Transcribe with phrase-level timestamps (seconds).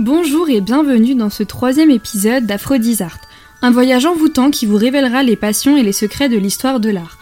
[0.00, 3.18] Bonjour et bienvenue dans ce troisième épisode d'Aphrodisart,
[3.60, 7.18] un voyage envoûtant qui vous révélera les passions et les secrets de l'histoire de l'art.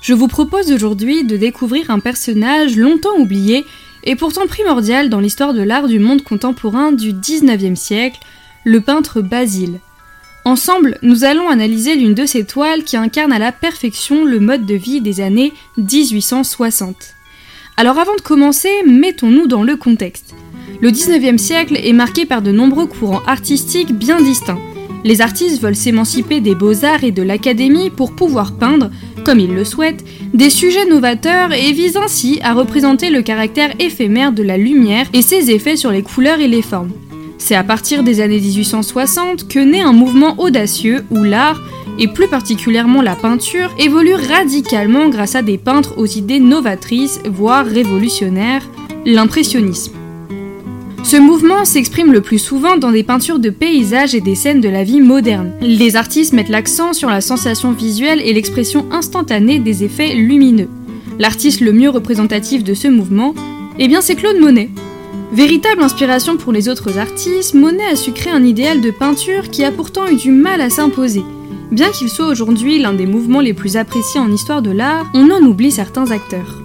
[0.00, 3.66] Je vous propose aujourd'hui de découvrir un personnage longtemps oublié
[4.04, 8.20] et pourtant primordial dans l'histoire de l'art du monde contemporain du 19e siècle,
[8.62, 9.80] le peintre Basile.
[10.44, 14.66] Ensemble, nous allons analyser l'une de ces toiles qui incarne à la perfection le mode
[14.66, 16.94] de vie des années 1860.
[17.76, 20.32] Alors avant de commencer, mettons-nous dans le contexte.
[20.80, 24.58] Le 19e siècle est marqué par de nombreux courants artistiques bien distincts.
[25.04, 28.90] Les artistes veulent s'émanciper des beaux-arts et de l'académie pour pouvoir peindre,
[29.22, 34.32] comme ils le souhaitent, des sujets novateurs et visent ainsi à représenter le caractère éphémère
[34.32, 36.92] de la lumière et ses effets sur les couleurs et les formes.
[37.36, 41.60] C'est à partir des années 1860 que naît un mouvement audacieux où l'art,
[41.98, 47.66] et plus particulièrement la peinture, évolue radicalement grâce à des peintres aux idées novatrices, voire
[47.66, 48.66] révolutionnaires,
[49.04, 49.99] l'impressionnisme.
[51.02, 54.68] Ce mouvement s'exprime le plus souvent dans des peintures de paysages et des scènes de
[54.68, 55.52] la vie moderne.
[55.60, 60.68] Les artistes mettent l'accent sur la sensation visuelle et l'expression instantanée des effets lumineux.
[61.18, 63.34] L'artiste le mieux représentatif de ce mouvement,
[63.78, 64.70] eh bien c'est Claude Monet.
[65.32, 69.64] Véritable inspiration pour les autres artistes, Monet a su créer un idéal de peinture qui
[69.64, 71.22] a pourtant eu du mal à s'imposer.
[71.72, 75.30] Bien qu'il soit aujourd'hui l'un des mouvements les plus appréciés en histoire de l'art, on
[75.30, 76.60] en oublie certains acteurs.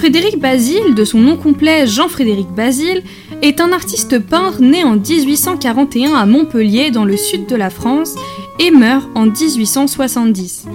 [0.00, 3.02] Frédéric Basile, de son nom complet Jean-Frédéric Basile,
[3.42, 8.14] est un artiste peintre né en 1841 à Montpellier dans le sud de la France
[8.58, 10.66] et meurt en 1870.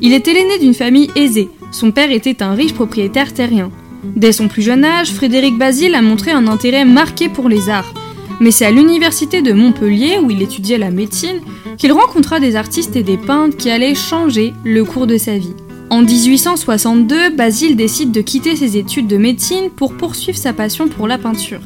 [0.00, 3.70] Il était l'aîné d'une famille aisée, son père était un riche propriétaire terrien.
[4.16, 7.92] Dès son plus jeune âge, Frédéric Basile a montré un intérêt marqué pour les arts,
[8.40, 11.40] mais c'est à l'université de Montpellier, où il étudiait la médecine,
[11.76, 15.54] qu'il rencontra des artistes et des peintres qui allaient changer le cours de sa vie.
[15.90, 21.08] En 1862, Basile décide de quitter ses études de médecine pour poursuivre sa passion pour
[21.08, 21.60] la peinture.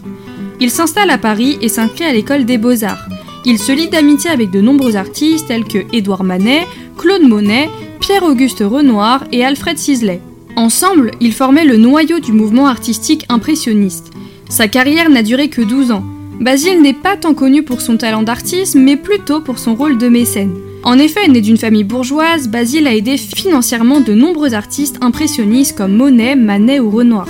[0.63, 3.09] Il s'installe à Paris et s'inscrit à l'école des beaux-arts.
[3.45, 7.69] Il se lie d'amitié avec de nombreux artistes tels que Édouard Manet, Claude Monet,
[7.99, 10.21] Pierre-Auguste Renoir et Alfred Sisley.
[10.55, 14.13] Ensemble, ils formaient le noyau du mouvement artistique impressionniste.
[14.49, 16.05] Sa carrière n'a duré que 12 ans.
[16.41, 20.07] Basile n'est pas tant connu pour son talent d'artiste, mais plutôt pour son rôle de
[20.07, 20.55] mécène.
[20.85, 25.97] En effet, né d'une famille bourgeoise, Basile a aidé financièrement de nombreux artistes impressionnistes comme
[25.97, 27.27] Monet, Manet ou Renoir.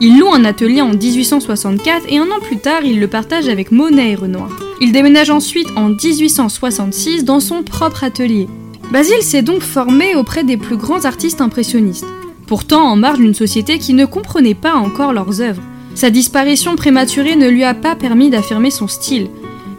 [0.00, 3.72] Il loue un atelier en 1864 et un an plus tard, il le partage avec
[3.72, 4.50] Monet et Renoir.
[4.80, 8.46] Il déménage ensuite en 1866 dans son propre atelier.
[8.92, 12.06] Basile s'est donc formé auprès des plus grands artistes impressionnistes,
[12.46, 15.62] pourtant en marge d'une société qui ne comprenait pas encore leurs œuvres.
[15.96, 19.28] Sa disparition prématurée ne lui a pas permis d'affirmer son style.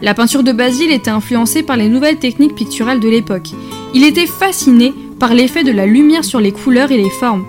[0.01, 3.51] La peinture de Basile était influencée par les nouvelles techniques picturales de l'époque.
[3.93, 7.45] Il était fasciné par l'effet de la lumière sur les couleurs et les formes.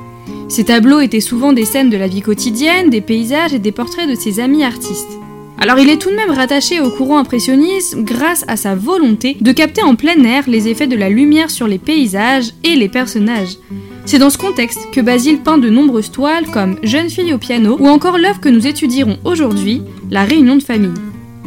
[0.50, 4.10] Ces tableaux étaient souvent des scènes de la vie quotidienne, des paysages et des portraits
[4.10, 5.16] de ses amis artistes.
[5.60, 9.52] Alors il est tout de même rattaché au courant impressionniste grâce à sa volonté de
[9.52, 13.58] capter en plein air les effets de la lumière sur les paysages et les personnages.
[14.06, 17.76] C'est dans ce contexte que Basile peint de nombreuses toiles comme Jeune fille au piano
[17.78, 20.90] ou encore l'œuvre que nous étudierons aujourd'hui, La réunion de famille.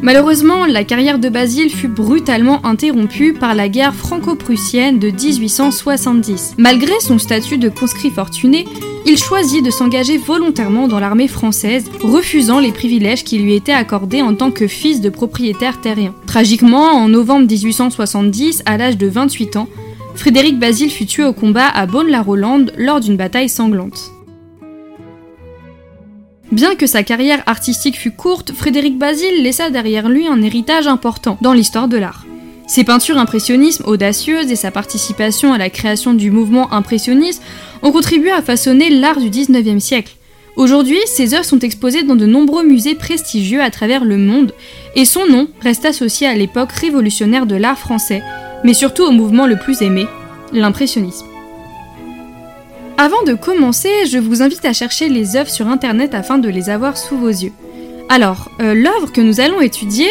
[0.02, 6.56] Malheureusement, la carrière de Basile fut brutalement interrompue par la guerre franco-prussienne de 1870.
[6.58, 8.66] Malgré son statut de conscrit fortuné,
[9.06, 14.22] il choisit de s'engager volontairement dans l'armée française, refusant les privilèges qui lui étaient accordés
[14.22, 16.14] en tant que fils de propriétaire terrien.
[16.26, 19.68] Tragiquement, en novembre 1870, à l'âge de 28 ans,
[20.16, 24.12] Frédéric Basile fut tué au combat à Beaune-la-Rolande lors d'une bataille sanglante.
[26.52, 31.38] Bien que sa carrière artistique fût courte, Frédéric Basile laissa derrière lui un héritage important
[31.42, 32.26] dans l'histoire de l'art.
[32.68, 37.42] Ses peintures impressionnisme audacieuses et sa participation à la création du mouvement impressionniste
[37.82, 40.16] ont contribué à façonner l'art du 19e siècle.
[40.56, 44.54] Aujourd'hui, ses œuvres sont exposées dans de nombreux musées prestigieux à travers le monde,
[44.96, 48.22] et son nom reste associé à l'époque révolutionnaire de l'art français,
[48.64, 50.08] mais surtout au mouvement le plus aimé,
[50.54, 51.26] l'impressionnisme.
[52.98, 56.70] Avant de commencer, je vous invite à chercher les œuvres sur internet afin de les
[56.70, 57.52] avoir sous vos yeux.
[58.08, 60.08] Alors, euh, l'œuvre que nous allons étudier,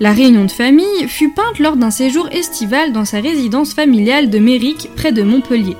[0.00, 4.38] La réunion de famille, fut peinte lors d'un séjour estival dans sa résidence familiale de
[4.38, 5.76] Méric, près de Montpellier.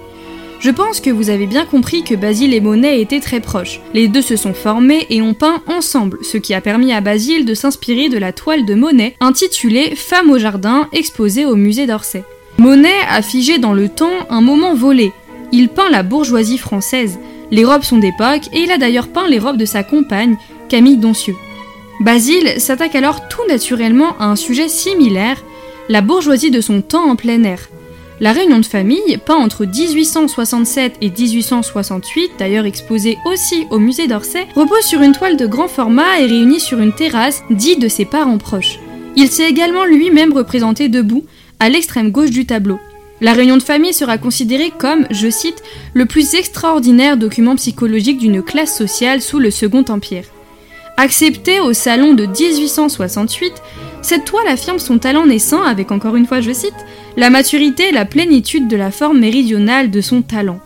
[0.60, 3.80] Je pense que vous avez bien compris que Basile et Monet étaient très proches.
[3.94, 7.44] Les deux se sont formés et ont peint ensemble, ce qui a permis à Basile
[7.44, 12.22] de s'inspirer de la toile de Monet intitulée Femme au jardin, exposée au musée d'Orsay.
[12.58, 15.10] Monet a figé dans le temps un moment volé.
[15.50, 17.18] Il peint la bourgeoisie française.
[17.50, 20.36] Les robes sont d'époque et il a d'ailleurs peint les robes de sa compagne,
[20.68, 21.34] Camille Doncieux.
[22.02, 25.40] Basile s'attaque alors tout naturellement à un sujet similaire,
[25.88, 27.68] la bourgeoisie de son temps en plein air.
[28.18, 34.48] La réunion de famille, peint entre 1867 et 1868, d'ailleurs exposé aussi au musée d'Orsay,
[34.56, 38.04] repose sur une toile de grand format et réunie sur une terrasse dite de ses
[38.04, 38.80] parents proches.
[39.14, 41.24] Il s'est également lui-même représenté debout,
[41.60, 42.80] à l'extrême gauche du tableau.
[43.20, 45.62] La réunion de famille sera considérée comme, je cite,
[45.94, 50.24] le plus extraordinaire document psychologique d'une classe sociale sous le Second Empire.
[50.96, 53.52] Acceptée au salon de 1868,
[54.02, 56.74] cette toile affirme son talent naissant avec, encore une fois je cite,
[57.16, 60.60] la maturité et la plénitude de la forme méridionale de son talent.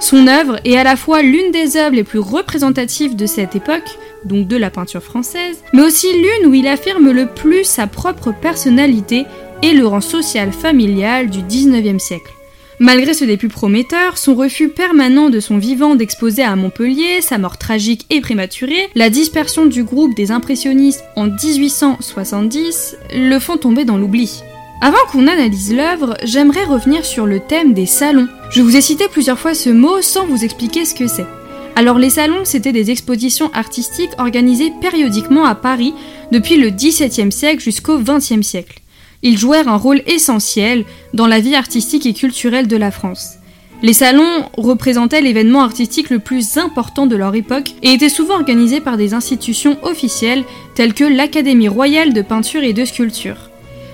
[0.00, 3.98] Son œuvre est à la fois l'une des œuvres les plus représentatives de cette époque,
[4.24, 8.32] donc de la peinture française, mais aussi l'une où il affirme le plus sa propre
[8.32, 9.24] personnalité
[9.62, 12.32] et le rang social familial du XIXe siècle.
[12.80, 17.58] Malgré ce début prometteur, son refus permanent de son vivant d'exposer à Montpellier, sa mort
[17.58, 23.96] tragique et prématurée, la dispersion du groupe des impressionnistes en 1870 le font tomber dans
[23.96, 24.42] l'oubli.
[24.80, 28.28] Avant qu'on analyse l'œuvre, j'aimerais revenir sur le thème des salons.
[28.50, 31.26] Je vous ai cité plusieurs fois ce mot sans vous expliquer ce que c'est.
[31.74, 35.94] Alors les salons, c'était des expositions artistiques organisées périodiquement à Paris
[36.30, 38.82] depuis le XVIIe siècle jusqu'au XXe siècle.
[39.22, 43.34] Ils jouèrent un rôle essentiel dans la vie artistique et culturelle de la France.
[43.82, 48.80] Les salons représentaient l'événement artistique le plus important de leur époque et étaient souvent organisés
[48.80, 50.44] par des institutions officielles
[50.74, 53.50] telles que l'Académie royale de peinture et de sculpture.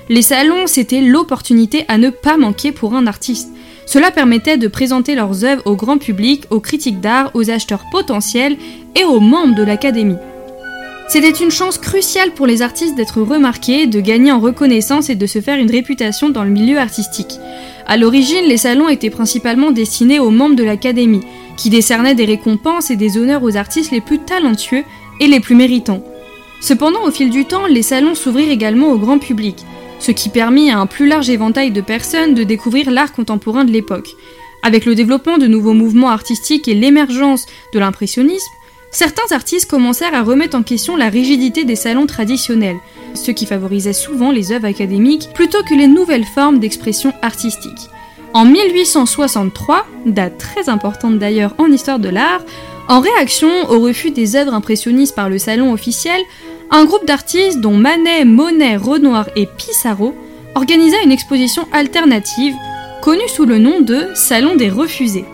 [0.08, 3.50] Les salons, c'était l'opportunité à ne pas manquer pour un artiste.
[3.86, 8.56] Cela permettait de présenter leurs œuvres au grand public, aux critiques d'art, aux acheteurs potentiels
[8.94, 10.16] et aux membres de l'Académie.
[11.06, 15.26] C'était une chance cruciale pour les artistes d'être remarqués, de gagner en reconnaissance et de
[15.26, 17.38] se faire une réputation dans le milieu artistique.
[17.86, 21.20] À l'origine, les salons étaient principalement destinés aux membres de l'Académie,
[21.56, 24.82] qui décernaient des récompenses et des honneurs aux artistes les plus talentueux
[25.20, 26.02] et les plus méritants.
[26.60, 29.56] Cependant, au fil du temps, les salons s'ouvrirent également au grand public,
[29.98, 33.72] ce qui permit à un plus large éventail de personnes de découvrir l'art contemporain de
[33.72, 34.16] l'époque.
[34.62, 38.50] Avec le développement de nouveaux mouvements artistiques et l'émergence de l'impressionnisme,
[38.94, 42.78] certains artistes commencèrent à remettre en question la rigidité des salons traditionnels,
[43.14, 47.90] ce qui favorisait souvent les œuvres académiques plutôt que les nouvelles formes d'expression artistique.
[48.32, 52.42] En 1863, date très importante d'ailleurs en histoire de l'art,
[52.88, 56.20] en réaction au refus des œuvres impressionnistes par le salon officiel,
[56.70, 60.14] un groupe d'artistes dont Manet, Monet, Renoir et Pissarro
[60.54, 62.54] organisa une exposition alternative
[63.02, 65.24] connue sous le nom de Salon des Refusés.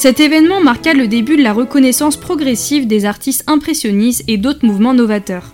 [0.00, 4.94] Cet événement marqua le début de la reconnaissance progressive des artistes impressionnistes et d'autres mouvements
[4.94, 5.52] novateurs.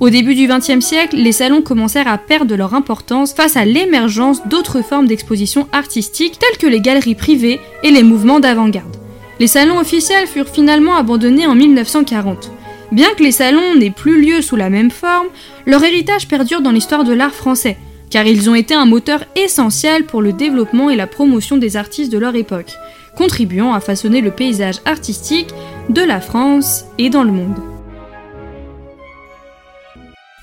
[0.00, 4.46] Au début du XXe siècle, les salons commencèrent à perdre leur importance face à l'émergence
[4.48, 8.98] d'autres formes d'exposition artistique telles que les galeries privées et les mouvements d'avant-garde.
[9.40, 12.52] Les salons officiels furent finalement abandonnés en 1940.
[12.92, 15.28] Bien que les salons n'aient plus lieu sous la même forme,
[15.64, 17.78] leur héritage perdure dans l'histoire de l'art français,
[18.10, 22.12] car ils ont été un moteur essentiel pour le développement et la promotion des artistes
[22.12, 22.72] de leur époque
[23.16, 25.52] contribuant à façonner le paysage artistique
[25.88, 27.56] de la France et dans le monde.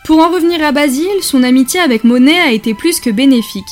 [0.05, 3.63] Pour en revenir à Basile, son amitié avec Monet a été plus que bénéfique.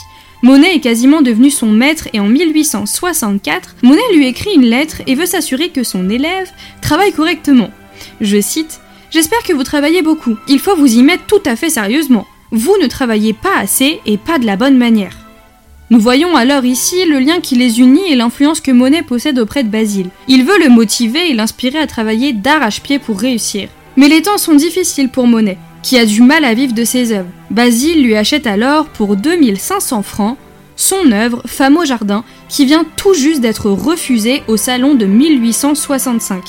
[0.43, 5.15] Monet est quasiment devenu son maître et en 1864, Monet lui écrit une lettre et
[5.15, 6.49] veut s'assurer que son élève
[6.81, 7.69] travaille correctement.
[8.21, 8.79] Je cite
[9.11, 10.37] J'espère que vous travaillez beaucoup.
[10.47, 12.25] Il faut vous y mettre tout à fait sérieusement.
[12.51, 15.17] Vous ne travaillez pas assez et pas de la bonne manière.
[15.91, 19.65] Nous voyons alors ici le lien qui les unit et l'influence que Monet possède auprès
[19.65, 20.09] de Basile.
[20.29, 23.67] Il veut le motiver et l'inspirer à travailler d'arrache-pied pour réussir.
[23.97, 27.11] Mais les temps sont difficiles pour Monet, qui a du mal à vivre de ses
[27.11, 27.27] œuvres.
[27.49, 30.37] Basile lui achète alors pour 2500 francs
[30.77, 36.41] son œuvre Femme jardin, qui vient tout juste d'être refusée au salon de 1865.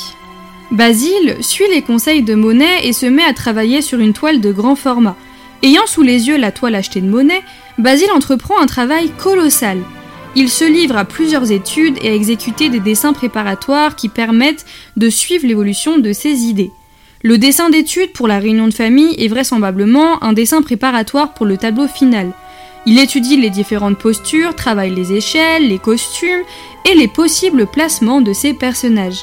[0.71, 4.53] Basile suit les conseils de Monet et se met à travailler sur une toile de
[4.53, 5.17] grand format.
[5.65, 7.43] Ayant sous les yeux la toile achetée de Monet,
[7.79, 9.79] Basile entreprend un travail colossal.
[10.35, 14.67] Il se livre à plusieurs études et à exécuter des dessins préparatoires qui permettent
[14.97, 16.73] de suivre l'évolution de ses idées.
[17.23, 21.57] Le dessin d'étude pour la réunion de famille est vraisemblablement un dessin préparatoire pour le
[21.57, 22.33] tableau final.
[22.85, 26.43] Il étudie les différentes postures, travaille les échelles, les costumes
[26.91, 29.23] et les possibles placements de ses personnages.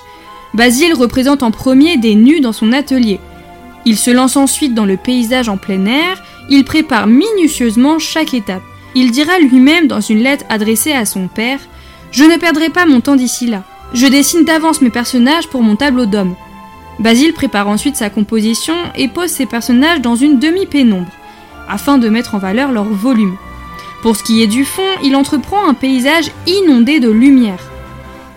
[0.53, 3.19] Basile représente en premier des nus dans son atelier.
[3.85, 8.63] Il se lance ensuite dans le paysage en plein air il prépare minutieusement chaque étape.
[8.95, 11.59] Il dira lui-même dans une lettre adressée à son père
[12.11, 13.63] Je ne perdrai pas mon temps d'ici là.
[13.93, 16.35] Je dessine d'avance mes personnages pour mon tableau d'homme.
[16.99, 21.11] Basile prépare ensuite sa composition et pose ses personnages dans une demi-pénombre,
[21.69, 23.37] afin de mettre en valeur leur volume.
[24.01, 27.59] Pour ce qui est du fond, il entreprend un paysage inondé de lumière.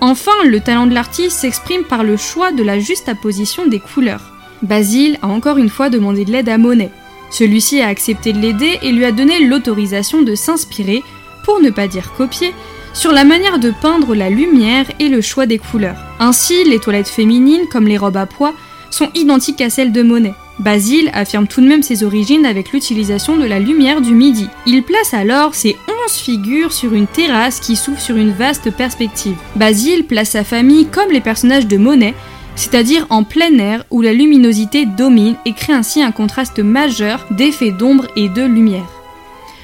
[0.01, 4.33] Enfin, le talent de l'artiste s'exprime par le choix de la juste apposition des couleurs.
[4.63, 6.91] Basile a encore une fois demandé de l'aide à Monet.
[7.33, 11.03] Celui-ci a accepté de l'aider et lui a donné l'autorisation de s'inspirer,
[11.45, 12.55] pour ne pas dire copier,
[12.93, 15.97] sur la manière de peindre la lumière et le choix des couleurs.
[16.21, 18.55] Ainsi, les toilettes féminines, comme les robes à pois,
[18.91, 20.35] sont identiques à celles de Monet.
[20.59, 24.49] Basile affirme tout de même ses origines avec l'utilisation de la lumière du midi.
[24.67, 29.37] Il place alors ses onze figures sur une terrasse qui s'ouvre sur une vaste perspective.
[29.57, 32.15] Basile place sa famille comme les personnages de Monet,
[32.55, 37.71] c'est-à-dire en plein air où la luminosité domine et crée ainsi un contraste majeur d'effets
[37.71, 38.89] d'ombre et de lumière.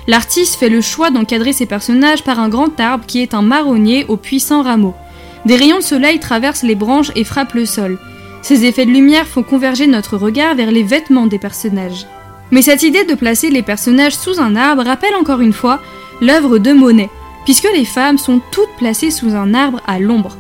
[0.07, 4.07] L'artiste fait le choix d'encadrer ses personnages par un grand arbre qui est un marronnier
[4.09, 4.95] aux puissants rameaux.
[5.45, 7.99] Des rayons de soleil traversent les branches et frappent le sol.
[8.41, 12.07] Ces effets de lumière font converger notre regard vers les vêtements des personnages.
[12.51, 15.81] Mais cette idée de placer les personnages sous un arbre rappelle encore une fois
[16.23, 17.11] l'œuvre de Monet,
[17.45, 20.37] puisque les femmes sont toutes placées sous un arbre à l'ombre.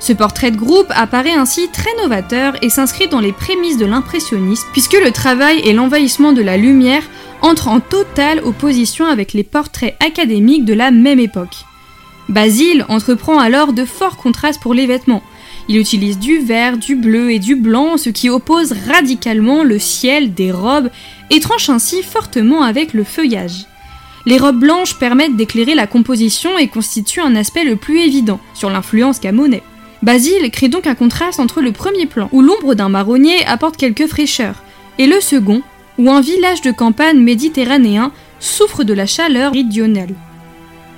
[0.00, 4.66] Ce portrait de groupe apparaît ainsi très novateur et s'inscrit dans les prémices de l'impressionnisme,
[4.72, 7.02] puisque le travail et l'envahissement de la lumière
[7.42, 11.64] entrent en totale opposition avec les portraits académiques de la même époque.
[12.30, 15.22] Basile entreprend alors de forts contrastes pour les vêtements.
[15.68, 20.32] Il utilise du vert, du bleu et du blanc, ce qui oppose radicalement le ciel
[20.32, 20.90] des robes
[21.28, 23.66] et tranche ainsi fortement avec le feuillage.
[24.26, 28.70] Les robes blanches permettent d'éclairer la composition et constituent un aspect le plus évident sur
[28.70, 29.62] l'influence qu'a Monet.
[30.02, 34.06] Basile crée donc un contraste entre le premier plan, où l'ombre d'un marronnier apporte quelques
[34.06, 34.62] fraîcheurs,
[34.98, 35.62] et le second,
[35.98, 40.14] où un village de campagne méditerranéen souffre de la chaleur méridionale.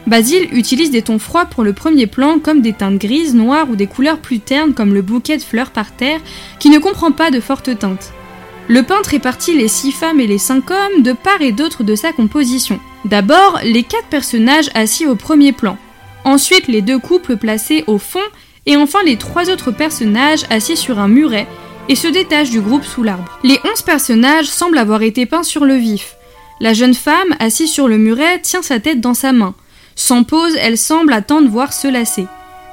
[0.06, 3.76] Basile utilise des tons froids pour le premier plan comme des teintes grises, noires ou
[3.76, 6.21] des couleurs plus ternes comme le bouquet de fleurs par terre
[6.59, 8.12] qui ne comprend pas de fortes teintes.
[8.68, 11.94] Le peintre répartit les six femmes et les cinq hommes de part et d'autre de
[11.94, 12.80] sa composition.
[13.04, 15.76] D'abord, les quatre personnages assis au premier plan.
[16.25, 18.21] Ensuite, les deux couples placés au fond
[18.66, 21.47] et enfin les trois autres personnages assis sur un muret
[21.88, 23.38] et se détachent du groupe sous l'arbre.
[23.42, 26.16] Les onze personnages semblent avoir été peints sur le vif.
[26.61, 29.54] La jeune femme, assise sur le muret, tient sa tête dans sa main.
[29.97, 32.26] Sans pause, elle semble attendre voir se lasser.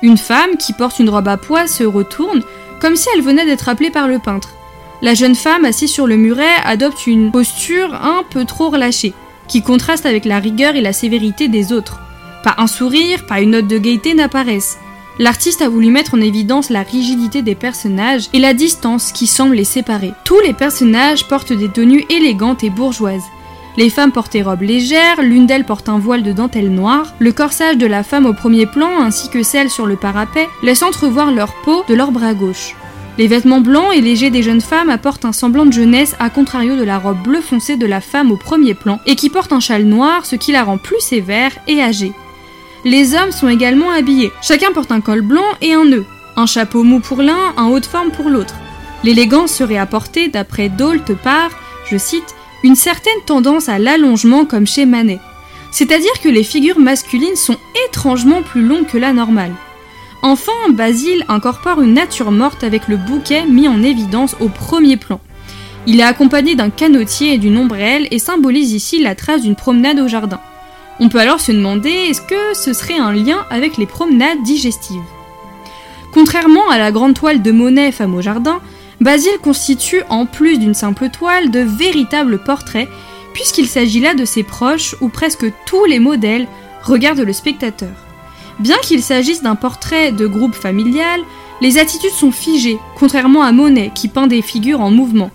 [0.04, 2.44] Une femme, qui porte une robe à pois, se retourne,
[2.80, 4.50] comme si elle venait d'être appelée par le peintre.
[5.02, 9.14] La jeune femme, assise sur le muret, adopte une posture un peu trop relâchée,
[9.48, 12.00] qui contraste avec la rigueur et la sévérité des autres.
[12.44, 14.78] Pas un sourire, pas une note de gaieté n'apparaissent.
[15.22, 19.56] L'artiste a voulu mettre en évidence la rigidité des personnages et la distance qui semble
[19.56, 20.14] les séparer.
[20.24, 23.26] Tous les personnages portent des tenues élégantes et bourgeoises.
[23.76, 27.14] Les femmes portent des robes légères, l'une d'elles porte un voile de dentelle noire.
[27.20, 30.84] Le corsage de la femme au premier plan ainsi que celle sur le parapet laissent
[30.84, 32.78] entrevoir leur peau de leur bras gauche.
[33.18, 36.78] Les vêtements blancs et légers des jeunes femmes apportent un semblant de jeunesse à contrario
[36.78, 39.60] de la robe bleu foncé de la femme au premier plan et qui porte un
[39.60, 42.14] châle noir ce qui la rend plus sévère et âgée.
[42.86, 44.32] Les hommes sont également habillés.
[44.42, 46.06] Chacun porte un col blanc et un nœud.
[46.38, 48.56] Un chapeau mou pour l'un, un haut de forme pour l'autre.
[49.04, 51.50] L'élégance serait apportée, d'après Dolt, par,
[51.90, 55.20] je cite, une certaine tendance à l'allongement comme chez Manet.
[55.72, 57.58] C'est-à-dire que les figures masculines sont
[57.88, 59.54] étrangement plus longues que la normale.
[60.22, 65.20] Enfin, Basile incorpore une nature morte avec le bouquet mis en évidence au premier plan.
[65.86, 70.00] Il est accompagné d'un canotier et d'une ombrelle et symbolise ici la trace d'une promenade
[70.00, 70.40] au jardin.
[71.00, 75.02] On peut alors se demander est-ce que ce serait un lien avec les promenades digestives?
[76.14, 78.60] Contrairement à la grande toile de Monet Femme au jardin,
[79.00, 82.90] Basile constitue en plus d'une simple toile de véritables portraits,
[83.34, 86.48] puisqu'il s'agit là de ses proches où presque tous les modèles
[86.84, 87.96] regardent le spectateur.
[88.60, 91.22] Bien qu'il s'agisse d'un portrait de groupe familial,
[91.62, 95.32] les attitudes sont figées, contrairement à Monet qui peint des figures en mouvement.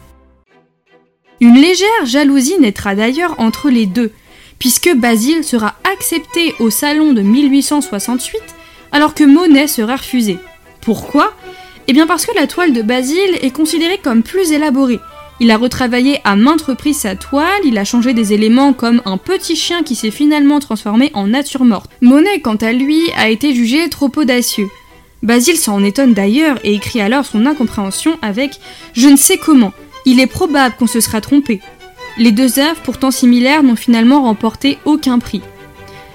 [1.40, 4.12] Une légère jalousie naîtra d'ailleurs entre les deux,
[4.58, 8.40] puisque Basile sera accepté au salon de 1868
[8.92, 10.38] alors que Monet sera refusé.
[10.80, 11.32] Pourquoi?
[11.88, 15.00] Eh bien parce que la toile de Basile est considérée comme plus élaborée.
[15.40, 19.18] Il a retravaillé à maintes reprises sa toile, il a changé des éléments comme un
[19.18, 21.90] petit chien qui s'est finalement transformé en nature morte.
[22.00, 24.68] Monet, quant à lui, a été jugé trop audacieux.
[25.24, 28.60] Basile s'en étonne d'ailleurs et écrit alors son incompréhension avec
[28.92, 29.72] Je ne sais comment,
[30.06, 31.60] il est probable qu'on se sera trompé.
[32.16, 35.42] Les deux œuvres, pourtant similaires, n'ont finalement remporté aucun prix.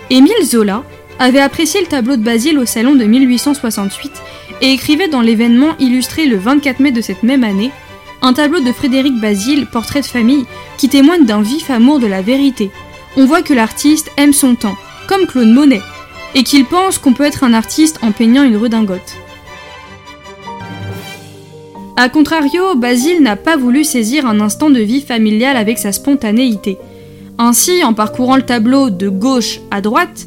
[0.09, 0.83] Émile Zola
[1.19, 4.11] avait apprécié le tableau de Basile au salon de 1868
[4.61, 7.71] et écrivait dans l'événement illustré le 24 mai de cette même année
[8.21, 10.45] un tableau de Frédéric Basile, portrait de famille,
[10.77, 12.69] qui témoigne d'un vif amour de la vérité.
[13.15, 14.75] On voit que l'artiste aime son temps,
[15.07, 15.81] comme Claude Monet,
[16.35, 19.18] et qu'il pense qu'on peut être un artiste en peignant une redingote.
[22.01, 26.77] A contrario, Basile n'a pas voulu saisir un instant de vie familiale avec sa spontanéité.
[27.37, 30.25] Ainsi, en parcourant le tableau de gauche à droite,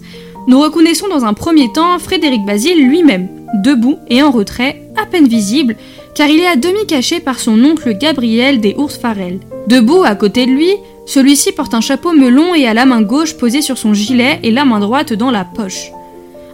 [0.48, 3.26] nous reconnaissons dans un premier temps Frédéric Basile lui-même,
[3.64, 5.76] debout et en retrait, à peine visible,
[6.14, 9.40] car il est à demi caché par son oncle Gabriel des Ours Farel.
[9.66, 10.74] Debout à côté de lui,
[11.06, 14.50] celui-ci porte un chapeau melon et a la main gauche posée sur son gilet et
[14.50, 15.90] la main droite dans la poche.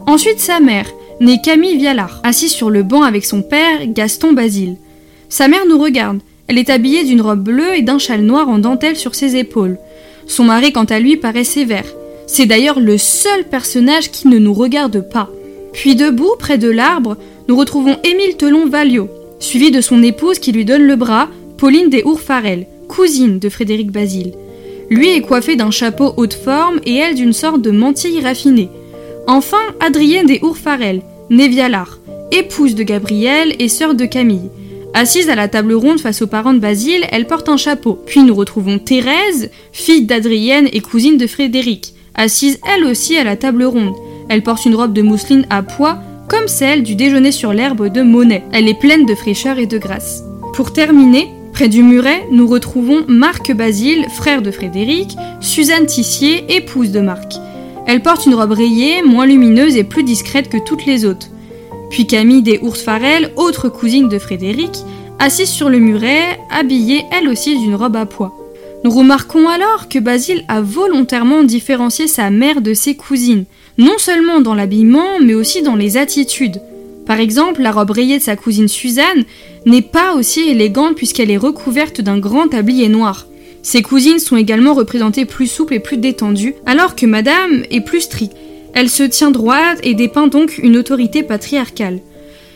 [0.06, 0.86] Ensuite sa mère,
[1.20, 4.76] née Camille Vialard, assise sur le banc avec son père, Gaston Basile.
[5.28, 6.20] Sa mère nous regarde.
[6.46, 9.78] Elle est habillée d'une robe bleue et d'un châle noir en dentelle sur ses épaules.
[10.26, 11.84] Son mari, quant à lui, paraît sévère.
[12.26, 15.30] C'est d'ailleurs le seul personnage qui ne nous regarde pas.
[15.72, 17.16] Puis debout, près de l'arbre,
[17.48, 19.08] nous retrouvons Émile Telon-Valliot,
[19.38, 23.90] suivi de son épouse qui lui donne le bras, Pauline des Farel, cousine de Frédéric
[23.90, 24.32] Basile.
[24.90, 28.70] Lui est coiffé d'un chapeau haute forme et elle d'une sorte de mantille raffinée.
[29.26, 31.98] Enfin, Adrienne des Farel, née Vialard,
[32.32, 34.50] épouse de Gabriel et sœur de Camille.
[34.94, 37.98] Assise à la table ronde face aux parents de Basile, elle porte un chapeau.
[38.06, 43.36] Puis nous retrouvons Thérèse, fille d'Adrienne et cousine de Frédéric, assise elle aussi à la
[43.36, 43.94] table ronde.
[44.28, 48.02] Elle porte une robe de mousseline à pois, comme celle du déjeuner sur l'herbe de
[48.02, 48.44] Monet.
[48.52, 50.22] Elle est pleine de fraîcheur et de grâce.
[50.54, 56.90] Pour terminer, près du muret, nous retrouvons Marc Basile, frère de Frédéric, Suzanne Tissier, épouse
[56.90, 57.34] de Marc.
[57.86, 61.28] Elle porte une robe rayée, moins lumineuse et plus discrète que toutes les autres.
[61.90, 64.72] Puis Camille des Ours Farel, autre cousine de Frédéric,
[65.18, 68.34] assise sur le muret, habillée elle aussi d'une robe à pois.
[68.84, 73.44] Nous remarquons alors que Basile a volontairement différencié sa mère de ses cousines,
[73.76, 76.60] non seulement dans l'habillement, mais aussi dans les attitudes.
[77.06, 79.24] Par exemple, la robe rayée de sa cousine Suzanne
[79.66, 83.26] n'est pas aussi élégante puisqu'elle est recouverte d'un grand tablier noir.
[83.62, 88.02] Ses cousines sont également représentées plus souples et plus détendues, alors que Madame est plus
[88.02, 88.36] stricte.
[88.80, 91.98] Elle se tient droite et dépeint donc une autorité patriarcale.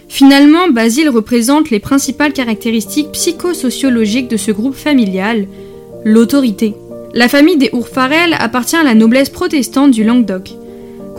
[0.08, 5.48] Finalement, Basile représente les principales caractéristiques psychosociologiques de ce groupe familial,
[6.04, 6.76] l'autorité.
[7.12, 10.52] La famille des Ourfarel appartient à la noblesse protestante du Languedoc.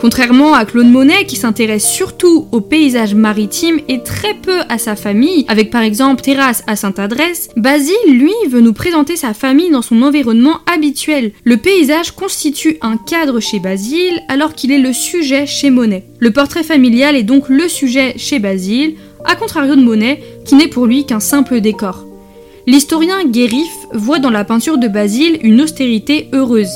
[0.04, 4.96] Contrairement à Claude Monet qui s'intéresse surtout au paysage maritime et très peu à sa
[4.96, 9.80] famille, avec par exemple Terrasse à Sainte-Adresse, Basile, lui, veut nous présenter sa famille dans
[9.80, 11.32] son environnement habituel.
[11.44, 16.04] Le paysage constitue un cadre chez Basile alors qu'il est le sujet chez Monet.
[16.18, 20.68] Le portrait familial est donc le sujet chez Basile, à contrario de Monet qui n'est
[20.68, 22.04] pour lui qu'un simple décor.
[22.66, 26.72] L'historien Guérif voit dans la peinture de Basile une austérité heureuse.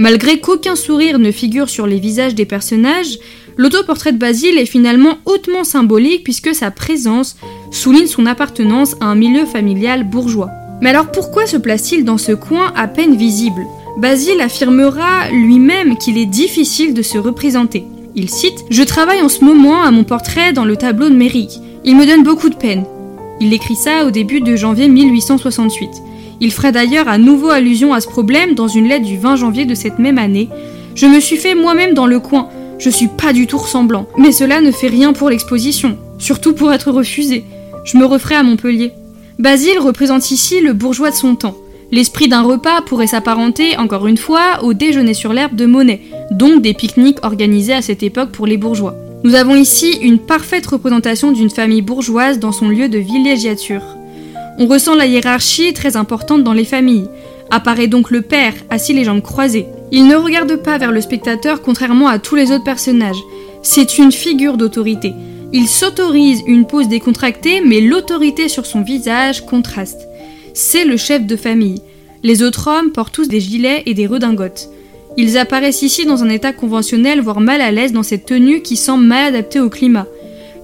[0.00, 3.18] Malgré qu'aucun sourire ne figure sur les visages des personnages,
[3.58, 7.36] l'autoportrait de Basile est finalement hautement symbolique puisque sa présence
[7.70, 10.48] souligne son appartenance à un milieu familial bourgeois.
[10.80, 13.66] Mais alors pourquoi se place-t-il dans ce coin à peine visible?
[13.98, 17.84] Basile affirmera lui-même qu'il est difficile de se représenter.
[18.14, 21.60] Il cite Je travaille en ce moment à mon portrait dans le tableau de Méric.
[21.84, 22.86] Il me donne beaucoup de peine.
[23.38, 25.90] Il écrit ça au début de janvier 1868.
[26.40, 29.66] Il ferait d'ailleurs à nouveau allusion à ce problème dans une lettre du 20 janvier
[29.66, 30.48] de cette même année.
[30.94, 32.48] Je me suis fait moi-même dans le coin.
[32.78, 34.06] Je suis pas du tout ressemblant.
[34.16, 37.44] Mais cela ne fait rien pour l'exposition, surtout pour être refusé.
[37.84, 38.92] Je me referai à Montpellier.
[39.38, 41.56] Basile représente ici le bourgeois de son temps.
[41.92, 46.00] L'esprit d'un repas pourrait s'apparenter, encore une fois, au déjeuner sur l'herbe de Monet,
[46.30, 48.94] donc des pique-niques organisés à cette époque pour les bourgeois.
[49.24, 53.82] Nous avons ici une parfaite représentation d'une famille bourgeoise dans son lieu de villégiature.
[54.62, 57.08] On ressent la hiérarchie très importante dans les familles.
[57.50, 59.64] Apparaît donc le père, assis les jambes croisées.
[59.90, 63.16] Il ne regarde pas vers le spectateur contrairement à tous les autres personnages.
[63.62, 65.14] C'est une figure d'autorité.
[65.54, 70.06] Il s'autorise une pose décontractée, mais l'autorité sur son visage contraste.
[70.52, 71.80] C'est le chef de famille.
[72.22, 74.68] Les autres hommes portent tous des gilets et des redingotes.
[75.16, 78.76] Ils apparaissent ici dans un état conventionnel, voire mal à l'aise dans cette tenue qui
[78.76, 80.06] semble mal adaptée au climat.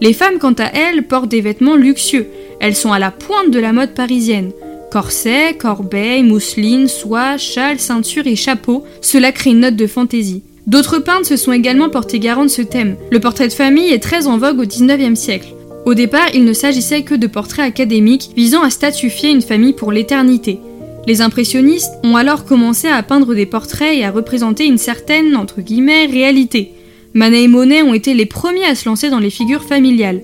[0.00, 2.26] Les femmes, quant à elles, portent des vêtements luxueux.
[2.60, 4.52] Elles sont à la pointe de la mode parisienne.
[4.90, 10.42] Corset, corbeille, mousseline, soie, châle, ceinture et chapeau, cela crée une note de fantaisie.
[10.66, 12.96] D'autres peintres se sont également portés garant de ce thème.
[13.10, 15.54] Le portrait de famille est très en vogue au XIXe siècle.
[15.86, 19.92] Au départ, il ne s'agissait que de portraits académiques visant à statufier une famille pour
[19.92, 20.58] l'éternité.
[21.06, 25.60] Les impressionnistes ont alors commencé à peindre des portraits et à représenter une certaine, entre
[25.60, 26.72] guillemets, réalité.
[27.16, 30.20] Manet et Monet ont été les premiers à se lancer dans les figures familiales.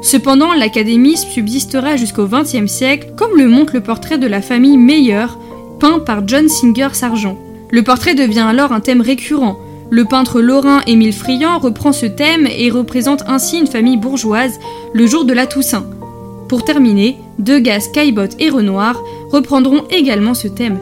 [0.00, 5.26] Cependant, l'académisme subsistera jusqu'au XXe siècle, comme le montre le portrait de la famille Meyer,
[5.80, 7.36] peint par John Singer Sargent.
[7.72, 9.58] Le portrait devient alors un thème récurrent.
[9.90, 14.60] Le peintre lorrain Émile Friand reprend ce thème et représente ainsi une famille bourgeoise
[14.92, 15.86] le jour de la Toussaint.
[16.48, 20.78] Pour terminer, Degas, Caillebotte et Renoir reprendront également ce thème.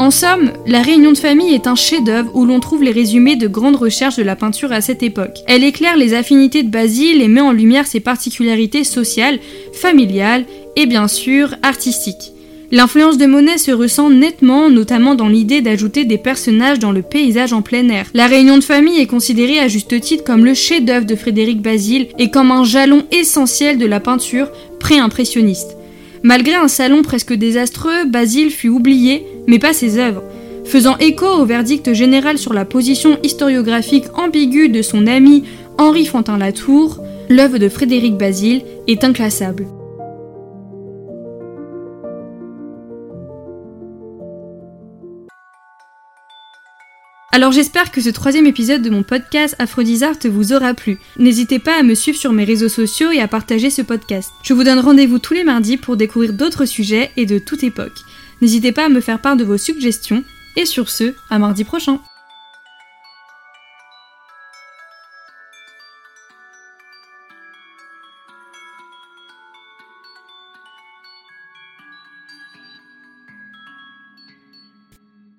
[0.00, 3.46] En somme, La Réunion de famille est un chef-d'œuvre où l'on trouve les résumés de
[3.46, 5.40] grandes recherches de la peinture à cette époque.
[5.46, 9.38] Elle éclaire les affinités de Basile et met en lumière ses particularités sociales,
[9.74, 12.32] familiales et bien sûr artistiques.
[12.72, 17.52] L'influence de Monet se ressent nettement, notamment dans l'idée d'ajouter des personnages dans le paysage
[17.52, 18.06] en plein air.
[18.14, 22.08] La Réunion de famille est considérée à juste titre comme le chef-d'œuvre de Frédéric Basile
[22.18, 25.76] et comme un jalon essentiel de la peinture pré-impressionniste.
[26.22, 30.22] Malgré un salon presque désastreux, Basile fut oublié, mais pas ses œuvres.
[30.64, 35.44] Faisant écho au verdict général sur la position historiographique ambiguë de son ami
[35.76, 39.66] Henri Fantin-Latour, l'œuvre de Frédéric Basile est inclassable.
[47.32, 50.98] Alors j'espère que ce troisième épisode de mon podcast Aphrodisart vous aura plu.
[51.16, 54.30] N'hésitez pas à me suivre sur mes réseaux sociaux et à partager ce podcast.
[54.42, 58.00] Je vous donne rendez-vous tous les mardis pour découvrir d'autres sujets et de toute époque.
[58.40, 60.24] N'hésitez pas à me faire part de vos suggestions.
[60.56, 62.00] Et sur ce, à mardi prochain